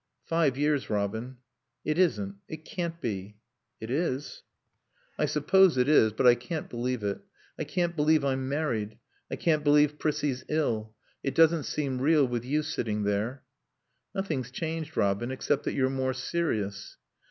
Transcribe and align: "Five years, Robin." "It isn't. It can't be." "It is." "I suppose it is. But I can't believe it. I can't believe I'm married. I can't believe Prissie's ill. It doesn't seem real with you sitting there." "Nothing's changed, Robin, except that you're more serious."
"Five 0.25 0.57
years, 0.57 0.89
Robin." 0.89 1.37
"It 1.85 1.99
isn't. 1.99 2.37
It 2.47 2.65
can't 2.65 2.99
be." 2.99 3.37
"It 3.79 3.91
is." 3.91 4.41
"I 5.19 5.27
suppose 5.27 5.77
it 5.77 5.87
is. 5.87 6.11
But 6.11 6.25
I 6.25 6.33
can't 6.33 6.67
believe 6.67 7.03
it. 7.03 7.19
I 7.59 7.65
can't 7.65 7.95
believe 7.95 8.25
I'm 8.25 8.49
married. 8.49 8.97
I 9.29 9.35
can't 9.35 9.63
believe 9.63 9.99
Prissie's 9.99 10.43
ill. 10.49 10.95
It 11.21 11.35
doesn't 11.35 11.65
seem 11.65 12.01
real 12.01 12.25
with 12.27 12.43
you 12.43 12.63
sitting 12.63 13.03
there." 13.03 13.43
"Nothing's 14.15 14.49
changed, 14.49 14.97
Robin, 14.97 15.29
except 15.29 15.65
that 15.65 15.73
you're 15.73 15.87
more 15.87 16.13
serious." 16.15 16.97